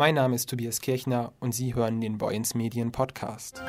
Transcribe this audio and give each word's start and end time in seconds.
Mein 0.00 0.14
Name 0.14 0.34
ist 0.34 0.48
Tobias 0.48 0.80
Kirchner 0.80 1.34
und 1.40 1.54
Sie 1.54 1.74
hören 1.74 2.00
den 2.00 2.16
Boyens 2.16 2.54
Medien 2.54 2.90
Podcast. 2.90 3.62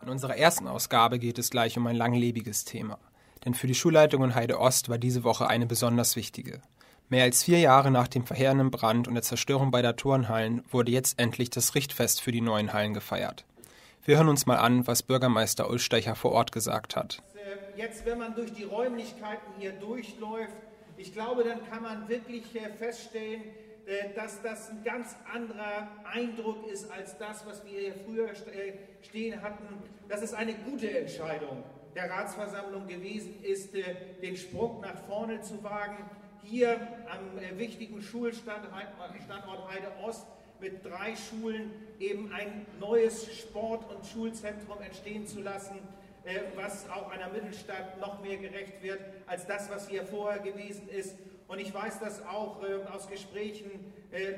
In 0.00 0.08
unserer 0.08 0.38
ersten 0.38 0.66
Ausgabe 0.66 1.18
geht 1.18 1.38
es 1.38 1.50
gleich 1.50 1.76
um 1.76 1.86
ein 1.86 1.94
langlebiges 1.94 2.64
Thema. 2.64 2.98
Denn 3.44 3.52
für 3.52 3.66
die 3.66 3.74
Schulleitung 3.74 4.24
in 4.24 4.34
Heide 4.34 4.58
Ost 4.58 4.88
war 4.88 4.96
diese 4.96 5.24
Woche 5.24 5.46
eine 5.46 5.66
besonders 5.66 6.16
wichtige. 6.16 6.62
Mehr 7.10 7.24
als 7.24 7.42
vier 7.42 7.58
Jahre 7.58 7.90
nach 7.90 8.08
dem 8.08 8.24
verheerenden 8.24 8.70
Brand 8.70 9.08
und 9.08 9.12
der 9.12 9.22
Zerstörung 9.22 9.70
beider 9.70 9.94
Turnhallen 9.94 10.64
wurde 10.70 10.92
jetzt 10.92 11.18
endlich 11.18 11.50
das 11.50 11.74
Richtfest 11.74 12.22
für 12.22 12.32
die 12.32 12.40
neuen 12.40 12.72
Hallen 12.72 12.94
gefeiert. 12.94 13.44
Wir 14.06 14.16
hören 14.16 14.30
uns 14.30 14.46
mal 14.46 14.56
an, 14.56 14.86
was 14.86 15.02
Bürgermeister 15.02 15.68
Ulstecher 15.68 16.14
vor 16.14 16.32
Ort 16.32 16.50
gesagt 16.50 16.96
hat. 16.96 17.22
Jetzt, 17.76 18.06
wenn 18.06 18.18
man 18.18 18.34
durch 18.34 18.54
die 18.54 18.64
Räumlichkeiten 18.64 19.52
hier 19.58 19.72
durchläuft, 19.72 20.54
ich 20.96 21.12
glaube, 21.12 21.44
dann 21.44 21.68
kann 21.68 21.82
man 21.82 22.08
wirklich 22.08 22.54
äh, 22.54 22.70
feststellen, 22.70 23.42
äh, 23.86 24.14
dass 24.14 24.42
das 24.42 24.70
ein 24.70 24.82
ganz 24.84 25.16
anderer 25.32 25.88
Eindruck 26.04 26.66
ist 26.68 26.90
als 26.90 27.18
das, 27.18 27.46
was 27.46 27.64
wir 27.64 27.80
hier 27.80 27.94
früher 28.06 28.30
äh, 28.30 28.74
stehen 29.02 29.42
hatten. 29.42 29.66
Das 30.08 30.22
ist 30.22 30.34
eine 30.34 30.54
gute 30.54 30.90
Entscheidung 30.90 31.64
der 31.94 32.10
Ratsversammlung 32.10 32.88
gewesen 32.88 33.42
ist, 33.44 33.72
den 33.72 34.36
Sprung 34.36 34.80
nach 34.80 34.98
vorne 35.06 35.40
zu 35.42 35.62
wagen 35.62 36.10
hier 36.42 36.76
am 37.08 37.58
wichtigen 37.58 38.02
Schulstandort 38.02 38.72
Heide 38.74 39.88
Ost 40.02 40.26
mit 40.60 40.84
drei 40.84 41.14
Schulen 41.14 41.70
eben 42.00 42.32
ein 42.32 42.66
neues 42.80 43.32
Sport- 43.38 43.90
und 43.94 44.04
Schulzentrum 44.06 44.80
entstehen 44.82 45.26
zu 45.26 45.40
lassen, 45.40 45.78
was 46.56 46.88
auch 46.90 47.10
einer 47.10 47.28
Mittelstadt 47.28 48.00
noch 48.00 48.22
mehr 48.22 48.36
gerecht 48.38 48.82
wird 48.82 49.00
als 49.26 49.46
das, 49.46 49.70
was 49.70 49.88
hier 49.88 50.04
vorher 50.04 50.40
gewesen 50.40 50.88
ist. 50.88 51.16
Und 51.48 51.58
ich 51.58 51.74
weiß 51.74 52.00
das 52.00 52.22
auch 52.26 52.62
äh, 52.62 52.76
aus 52.94 53.08
Gesprächen 53.08 53.92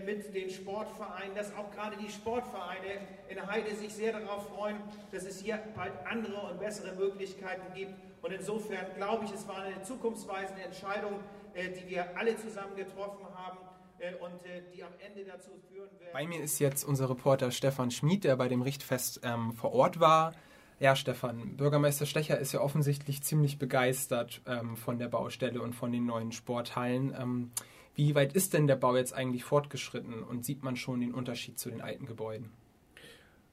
mit 0.07 0.35
den 0.35 0.49
Sportvereinen, 0.49 1.35
dass 1.35 1.55
auch 1.55 1.71
gerade 1.71 1.97
die 1.99 2.11
Sportvereine 2.11 2.99
in 3.29 3.47
Heide 3.47 3.75
sich 3.75 3.93
sehr 3.95 4.19
darauf 4.19 4.49
freuen, 4.49 4.79
dass 5.13 5.25
es 5.25 5.39
hier 5.39 5.61
bald 5.77 5.93
andere 6.07 6.51
und 6.51 6.59
bessere 6.59 6.95
Möglichkeiten 6.95 7.75
gibt. 7.75 7.93
Und 8.23 8.33
insofern 8.33 8.87
glaube 8.97 9.25
ich, 9.27 9.33
es 9.33 9.47
war 9.47 9.63
eine 9.63 9.83
zukunftsweisende 9.83 10.63
Entscheidung, 10.63 11.21
äh, 11.55 11.71
die 11.71 11.89
wir 11.89 12.17
alle 12.19 12.37
zusammen 12.37 12.75
getroffen 12.75 13.25
haben 13.35 13.59
äh, 13.99 14.15
und 14.17 14.45
äh, 14.45 14.63
die 14.75 14.83
am 14.83 14.93
Ende 14.99 15.25
dazu 15.25 15.51
führen 15.71 15.91
werden. 16.01 16.13
Bei 16.13 16.27
mir 16.27 16.43
ist 16.43 16.59
jetzt 16.59 16.85
unser 16.85 17.09
Reporter 17.09 17.51
Stefan 17.51 17.91
Schmid, 17.91 18.25
der 18.25 18.37
bei 18.37 18.49
dem 18.49 18.63
Richtfest 18.63 19.21
ähm, 19.23 19.53
vor 19.53 19.73
Ort 19.73 20.01
war. 20.01 20.35
Ja, 20.79 20.95
Stefan, 20.95 21.57
Bürgermeister 21.57 22.05
Stecher 22.05 22.39
ist 22.39 22.53
ja 22.53 22.61
offensichtlich 22.61 23.23
ziemlich 23.23 23.59
begeistert 23.59 24.43
ähm, 24.47 24.77
von 24.77 24.99
der 24.99 25.09
Baustelle 25.09 25.63
und 25.63 25.75
von 25.75 25.91
den 25.91 26.05
neuen 26.05 26.33
Sporthallen. 26.33 27.15
Ähm, 27.19 27.51
wie 27.95 28.15
weit 28.15 28.35
ist 28.35 28.53
denn 28.53 28.67
der 28.67 28.77
Bau 28.77 28.95
jetzt 28.95 29.15
eigentlich 29.15 29.43
fortgeschritten 29.43 30.23
und 30.23 30.45
sieht 30.45 30.63
man 30.63 30.77
schon 30.77 31.01
den 31.01 31.15
Unterschied 31.15 31.59
zu 31.59 31.71
den 31.71 31.81
alten 31.81 32.05
Gebäuden? 32.05 32.51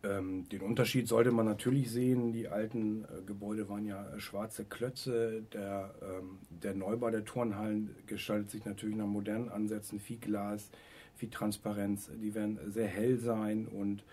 Ähm, 0.03 0.49
den 0.49 0.59
Unterschied 0.59 1.07
sollte 1.07 1.31
man 1.31 1.45
natürlich 1.45 1.89
sehen. 1.89 2.33
Die 2.33 2.49
alten 2.49 3.05
äh, 3.05 3.21
Gebäude 3.25 3.69
waren 3.69 3.85
ja 3.85 4.05
äh, 4.09 4.19
schwarze 4.19 4.65
Klötze. 4.65 5.43
Der, 5.53 5.95
ähm, 6.01 6.39
der 6.49 6.73
Neubau 6.73 7.09
der 7.09 7.23
Turnhallen 7.23 7.95
gestaltet 8.05 8.51
sich 8.51 8.65
natürlich 8.65 8.97
nach 8.97 9.07
modernen 9.07 9.47
Ansätzen. 9.47 10.01
Viel 10.01 10.17
Glas, 10.17 10.69
viel 11.15 11.29
Transparenz. 11.29 12.11
Die 12.21 12.35
werden 12.35 12.59
sehr 12.67 12.87
hell 12.87 13.17
sein 13.17 13.65
und 13.65 14.03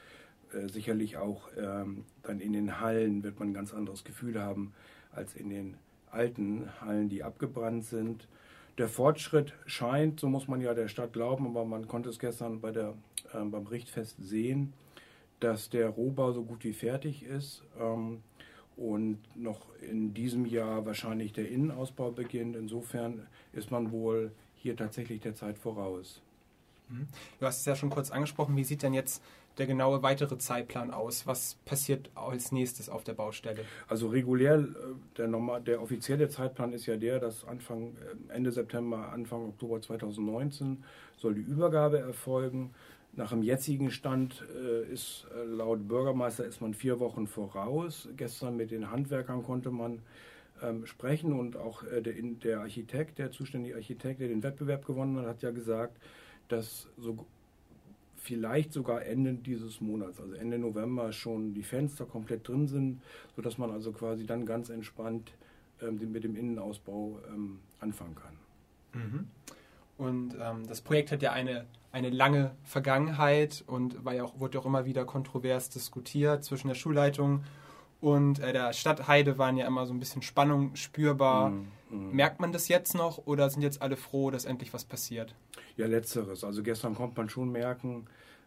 äh, 0.54 0.68
sicherlich 0.68 1.16
auch 1.16 1.48
ähm, 1.56 2.04
dann 2.22 2.40
in 2.40 2.52
den 2.52 2.80
Hallen 2.80 3.22
wird 3.22 3.38
man 3.38 3.50
ein 3.50 3.54
ganz 3.54 3.72
anderes 3.74 4.04
Gefühl 4.04 4.40
haben 4.40 4.72
als 5.12 5.34
in 5.34 5.48
den 5.50 5.76
alten 6.10 6.68
Hallen, 6.80 7.08
die 7.08 7.22
abgebrannt 7.22 7.84
sind. 7.84 8.28
Der 8.78 8.88
Fortschritt 8.88 9.52
scheint, 9.66 10.20
so 10.20 10.28
muss 10.28 10.48
man 10.48 10.60
ja 10.60 10.74
der 10.74 10.88
Stadt 10.88 11.12
glauben, 11.12 11.46
aber 11.46 11.64
man 11.64 11.88
konnte 11.88 12.08
es 12.08 12.18
gestern 12.18 12.60
bei 12.60 12.70
der, 12.70 12.94
äh, 13.32 13.44
beim 13.44 13.66
Richtfest 13.66 14.16
sehen, 14.20 14.72
dass 15.40 15.70
der 15.70 15.88
Rohbau 15.88 16.32
so 16.32 16.42
gut 16.42 16.64
wie 16.64 16.72
fertig 16.72 17.24
ist 17.24 17.62
ähm, 17.78 18.22
und 18.76 19.18
noch 19.36 19.66
in 19.80 20.14
diesem 20.14 20.46
Jahr 20.46 20.86
wahrscheinlich 20.86 21.32
der 21.32 21.48
Innenausbau 21.48 22.10
beginnt. 22.10 22.56
Insofern 22.56 23.26
ist 23.52 23.70
man 23.70 23.92
wohl 23.92 24.32
hier 24.56 24.76
tatsächlich 24.76 25.20
der 25.20 25.34
Zeit 25.34 25.58
voraus. 25.58 26.22
Mhm. 26.88 27.06
Du 27.38 27.46
hast 27.46 27.60
es 27.60 27.64
ja 27.64 27.76
schon 27.76 27.90
kurz 27.90 28.10
angesprochen. 28.10 28.56
Wie 28.56 28.64
sieht 28.64 28.82
denn 28.82 28.94
jetzt 28.94 29.22
der 29.58 29.66
genaue 29.66 30.02
weitere 30.02 30.38
Zeitplan 30.38 30.90
aus? 30.90 31.26
Was 31.26 31.56
passiert 31.64 32.10
als 32.14 32.52
nächstes 32.52 32.88
auf 32.88 33.04
der 33.04 33.14
Baustelle? 33.14 33.64
Also 33.88 34.08
regulär, 34.08 34.58
äh, 34.58 34.66
der, 35.16 35.28
normal, 35.28 35.62
der 35.62 35.82
offizielle 35.82 36.28
Zeitplan 36.28 36.72
ist 36.72 36.86
ja 36.86 36.96
der, 36.96 37.18
dass 37.18 37.44
Anfang, 37.44 37.96
äh, 37.96 38.34
Ende 38.34 38.52
September, 38.52 39.12
Anfang 39.12 39.48
Oktober 39.48 39.80
2019 39.80 40.82
soll 41.16 41.34
die 41.34 41.42
Übergabe 41.42 41.98
erfolgen. 41.98 42.74
Nach 43.12 43.30
dem 43.30 43.42
jetzigen 43.42 43.90
Stand 43.90 44.46
äh, 44.54 44.84
ist 44.92 45.26
äh, 45.34 45.44
laut 45.44 45.88
Bürgermeister 45.88 46.44
ist 46.44 46.60
man 46.60 46.74
vier 46.74 47.00
Wochen 47.00 47.26
voraus. 47.26 48.08
Gestern 48.16 48.56
mit 48.56 48.70
den 48.70 48.90
Handwerkern 48.90 49.42
konnte 49.42 49.70
man 49.70 50.00
ähm, 50.62 50.86
sprechen 50.86 51.32
und 51.32 51.56
auch 51.56 51.82
äh, 51.82 52.02
der, 52.02 52.14
der, 52.14 52.60
Architekt, 52.60 53.18
der 53.18 53.30
zuständige 53.30 53.74
Architekt, 53.76 54.20
der 54.20 54.28
den 54.28 54.42
Wettbewerb 54.42 54.86
gewonnen 54.86 55.18
hat, 55.18 55.26
hat 55.26 55.42
ja 55.42 55.50
gesagt, 55.50 55.96
dass 56.48 56.88
so 56.98 57.26
vielleicht 58.20 58.72
sogar 58.72 59.04
Ende 59.04 59.34
dieses 59.34 59.80
Monats, 59.80 60.20
also 60.20 60.34
Ende 60.34 60.58
November, 60.58 61.12
schon 61.12 61.54
die 61.54 61.62
Fenster 61.62 62.04
komplett 62.04 62.46
drin 62.46 62.68
sind, 62.68 63.02
sodass 63.34 63.58
man 63.58 63.70
also 63.70 63.92
quasi 63.92 64.26
dann 64.26 64.46
ganz 64.46 64.68
entspannt 64.68 65.32
ähm, 65.80 65.98
mit 66.12 66.24
dem 66.24 66.36
Innenausbau 66.36 67.18
ähm, 67.28 67.58
anfangen 67.80 68.14
kann. 68.14 68.34
Mhm. 68.92 69.28
Und 69.96 70.36
ähm, 70.40 70.66
das 70.66 70.80
Projekt 70.80 71.12
hat 71.12 71.22
ja 71.22 71.32
eine, 71.32 71.66
eine 71.92 72.10
lange 72.10 72.52
Vergangenheit 72.64 73.64
und 73.66 74.04
war 74.04 74.14
ja 74.14 74.24
auch, 74.24 74.38
wurde 74.38 74.54
ja 74.54 74.60
auch 74.60 74.66
immer 74.66 74.84
wieder 74.84 75.04
kontrovers 75.04 75.70
diskutiert 75.70 76.44
zwischen 76.44 76.68
der 76.68 76.74
Schulleitung 76.74 77.44
und 78.00 78.38
äh, 78.38 78.52
der 78.52 78.72
Stadt 78.72 79.08
Heide 79.08 79.38
waren 79.38 79.56
ja 79.56 79.66
immer 79.66 79.86
so 79.86 79.92
ein 79.92 79.98
bisschen 79.98 80.22
Spannung 80.22 80.74
spürbar. 80.74 81.50
Mm, 81.50 81.68
mm. 81.90 82.14
Merkt 82.14 82.40
man 82.40 82.52
das 82.52 82.68
jetzt 82.68 82.94
noch 82.94 83.26
oder 83.26 83.48
sind 83.50 83.62
jetzt 83.62 83.82
alle 83.82 83.96
froh, 83.96 84.30
dass 84.30 84.44
endlich 84.44 84.72
was 84.72 84.84
passiert? 84.84 85.34
Ja, 85.76 85.86
letzteres. 85.86 86.44
Also 86.44 86.62
gestern 86.62 86.94
konnte 86.94 87.18
man 87.18 87.28
schon 87.28 87.50
merken, 87.50 88.06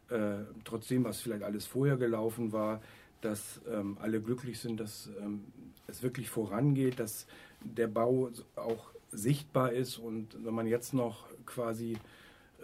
äh, 0.09 0.39
trotzdem, 0.63 1.03
was 1.03 1.21
vielleicht 1.21 1.43
alles 1.43 1.65
vorher 1.65 1.97
gelaufen 1.97 2.51
war, 2.51 2.81
dass 3.21 3.61
ähm, 3.71 3.97
alle 4.01 4.21
glücklich 4.21 4.59
sind, 4.59 4.79
dass 4.79 5.09
ähm, 5.21 5.45
es 5.87 6.03
wirklich 6.03 6.29
vorangeht, 6.29 6.99
dass 6.99 7.25
der 7.61 7.87
Bau 7.87 8.29
auch 8.55 8.91
sichtbar 9.11 9.71
ist 9.71 9.97
und 9.97 10.43
wenn 10.43 10.53
man 10.53 10.67
jetzt 10.67 10.93
noch 10.93 11.27
quasi 11.45 11.97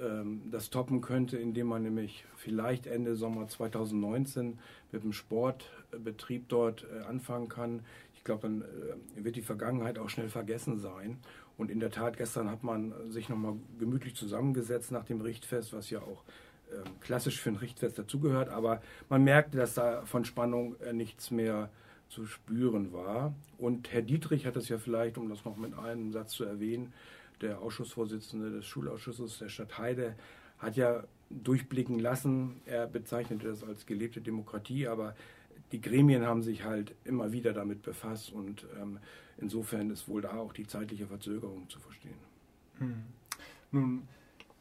ähm, 0.01 0.41
das 0.51 0.69
toppen 0.69 1.01
könnte, 1.01 1.37
indem 1.37 1.67
man 1.67 1.83
nämlich 1.83 2.25
vielleicht 2.35 2.87
Ende 2.87 3.15
Sommer 3.15 3.47
2019 3.47 4.59
mit 4.91 5.03
dem 5.03 5.13
Sportbetrieb 5.13 6.47
dort 6.49 6.85
äh, 6.85 7.03
anfangen 7.03 7.49
kann. 7.49 7.81
Glaube, 8.29 8.43
dann 8.43 8.61
äh, 8.61 9.23
wird 9.23 9.37
die 9.37 9.41
Vergangenheit 9.41 9.97
auch 9.97 10.07
schnell 10.07 10.29
vergessen 10.29 10.77
sein. 10.77 11.17
Und 11.57 11.71
in 11.71 11.79
der 11.79 11.89
Tat, 11.89 12.15
gestern 12.15 12.51
hat 12.51 12.63
man 12.63 12.93
sich 13.11 13.27
nochmal 13.27 13.55
gemütlich 13.79 14.13
zusammengesetzt 14.13 14.91
nach 14.91 15.03
dem 15.03 15.21
Richtfest, 15.21 15.73
was 15.73 15.89
ja 15.89 15.97
auch 16.01 16.23
ähm, 16.71 16.83
klassisch 17.01 17.41
für 17.41 17.49
ein 17.49 17.55
Richtfest 17.55 17.97
dazugehört. 17.97 18.49
Aber 18.49 18.83
man 19.09 19.23
merkte, 19.23 19.57
dass 19.57 19.73
da 19.73 20.05
von 20.05 20.25
Spannung 20.25 20.79
äh, 20.79 20.93
nichts 20.93 21.31
mehr 21.31 21.71
zu 22.07 22.27
spüren 22.27 22.93
war. 22.93 23.33
Und 23.57 23.91
Herr 23.91 24.03
Dietrich 24.03 24.45
hat 24.45 24.57
es 24.57 24.69
ja 24.69 24.77
vielleicht, 24.77 25.17
um 25.17 25.27
das 25.27 25.43
noch 25.43 25.57
mit 25.57 25.73
einem 25.73 26.11
Satz 26.11 26.33
zu 26.33 26.43
erwähnen, 26.43 26.93
der 27.41 27.61
Ausschussvorsitzende 27.61 28.51
des 28.51 28.67
Schulausschusses 28.67 29.39
der 29.39 29.49
Stadt 29.49 29.79
Heide, 29.79 30.15
hat 30.59 30.75
ja 30.75 31.03
durchblicken 31.31 31.97
lassen, 31.97 32.61
er 32.65 32.85
bezeichnete 32.85 33.47
das 33.47 33.63
als 33.63 33.87
gelebte 33.87 34.21
Demokratie, 34.21 34.87
aber 34.87 35.15
die 35.71 35.81
Gremien 35.81 36.25
haben 36.25 36.41
sich 36.41 36.63
halt 36.63 36.95
immer 37.03 37.31
wieder 37.31 37.53
damit 37.53 37.81
befasst 37.83 38.31
und 38.31 38.65
ähm, 38.79 38.99
insofern 39.37 39.89
ist 39.89 40.07
wohl 40.07 40.21
da 40.21 40.33
auch 40.37 40.53
die 40.53 40.67
zeitliche 40.67 41.07
Verzögerung 41.07 41.69
zu 41.69 41.79
verstehen. 41.79 42.17
Hm. 42.79 43.03
Nun 43.71 44.07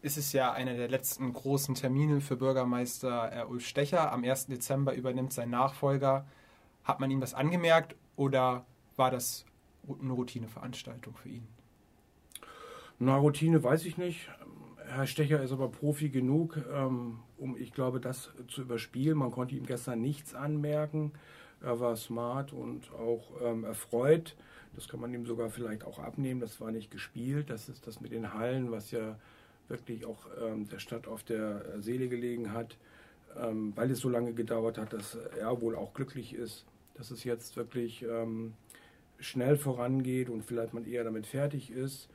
ist 0.02 0.16
es 0.16 0.32
ja 0.32 0.52
einer 0.52 0.74
der 0.74 0.88
letzten 0.88 1.32
großen 1.32 1.74
Termine 1.74 2.20
für 2.20 2.36
Bürgermeister 2.36 3.48
Ulf 3.48 3.66
Stecher. 3.66 4.12
Am 4.12 4.22
1. 4.22 4.46
Dezember 4.46 4.94
übernimmt 4.94 5.32
sein 5.32 5.50
Nachfolger. 5.50 6.26
Hat 6.84 7.00
man 7.00 7.10
ihm 7.10 7.20
was 7.20 7.34
angemerkt 7.34 7.96
oder 8.16 8.64
war 8.96 9.10
das 9.10 9.44
eine 9.88 10.12
Routineveranstaltung 10.12 11.16
für 11.16 11.28
ihn? 11.28 11.48
Na, 12.98 13.16
Routine 13.16 13.62
weiß 13.62 13.84
ich 13.84 13.96
nicht. 13.96 14.28
Herr 14.88 15.06
Stecher 15.06 15.42
ist 15.42 15.52
aber 15.52 15.68
Profi 15.68 16.08
genug, 16.08 16.58
ähm, 16.72 17.18
um, 17.36 17.56
ich 17.56 17.72
glaube, 17.72 18.00
das 18.00 18.30
zu 18.48 18.62
überspielen. 18.62 19.18
Man 19.18 19.30
konnte 19.30 19.54
ihm 19.54 19.66
gestern 19.66 20.00
nichts 20.00 20.34
anmerken. 20.34 21.12
Er 21.60 21.78
war 21.80 21.96
smart 21.96 22.52
und 22.52 22.90
auch 22.92 23.30
ähm, 23.42 23.64
erfreut. 23.64 24.36
Das 24.74 24.88
kann 24.88 25.00
man 25.00 25.12
ihm 25.12 25.26
sogar 25.26 25.50
vielleicht 25.50 25.84
auch 25.84 25.98
abnehmen. 25.98 26.40
Das 26.40 26.60
war 26.60 26.70
nicht 26.70 26.90
gespielt. 26.90 27.50
Das 27.50 27.68
ist 27.68 27.86
das 27.86 28.00
mit 28.00 28.12
den 28.12 28.32
Hallen, 28.34 28.70
was 28.70 28.90
ja 28.90 29.18
wirklich 29.68 30.06
auch 30.06 30.26
ähm, 30.40 30.68
der 30.68 30.78
Stadt 30.78 31.06
auf 31.06 31.22
der 31.22 31.80
Seele 31.80 32.08
gelegen 32.08 32.52
hat, 32.52 32.76
ähm, 33.36 33.72
weil 33.76 33.90
es 33.90 33.98
so 34.00 34.08
lange 34.08 34.32
gedauert 34.32 34.78
hat, 34.78 34.92
dass 34.92 35.16
er 35.38 35.60
wohl 35.60 35.76
auch 35.76 35.92
glücklich 35.92 36.34
ist, 36.34 36.64
dass 36.94 37.10
es 37.10 37.24
jetzt 37.24 37.56
wirklich 37.56 38.04
ähm, 38.04 38.54
schnell 39.18 39.56
vorangeht 39.56 40.30
und 40.30 40.44
vielleicht 40.44 40.72
man 40.72 40.86
eher 40.86 41.04
damit 41.04 41.26
fertig 41.26 41.70
ist. 41.70 42.08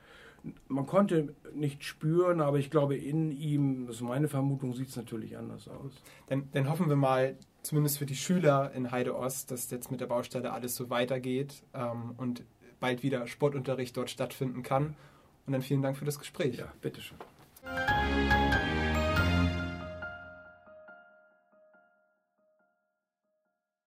Man 0.68 0.86
konnte 0.86 1.34
nicht 1.54 1.84
spüren, 1.84 2.40
aber 2.40 2.58
ich 2.58 2.70
glaube, 2.70 2.96
in 2.96 3.30
ihm, 3.30 3.86
das 3.86 3.96
ist 3.96 4.02
meine 4.02 4.28
Vermutung, 4.28 4.74
sieht 4.74 4.88
es 4.88 4.96
natürlich 4.96 5.36
anders 5.36 5.68
aus. 5.68 5.92
Dann, 6.26 6.48
dann 6.52 6.68
hoffen 6.68 6.88
wir 6.88 6.96
mal, 6.96 7.36
zumindest 7.62 7.98
für 7.98 8.06
die 8.06 8.16
Schüler 8.16 8.72
in 8.74 8.90
Heide 8.90 9.16
Ost, 9.16 9.50
dass 9.50 9.70
jetzt 9.70 9.90
mit 9.90 10.00
der 10.00 10.06
Baustelle 10.06 10.52
alles 10.52 10.76
so 10.76 10.90
weitergeht 10.90 11.62
ähm, 11.72 12.14
und 12.16 12.42
bald 12.80 13.02
wieder 13.02 13.26
Sportunterricht 13.26 13.96
dort 13.96 14.10
stattfinden 14.10 14.62
kann. 14.62 14.94
Und 15.46 15.52
dann 15.52 15.62
vielen 15.62 15.82
Dank 15.82 15.96
für 15.96 16.04
das 16.04 16.18
Gespräch. 16.18 16.56
Ja, 16.56 16.72
bitteschön. 16.80 17.18